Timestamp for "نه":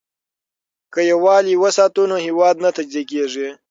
2.63-2.69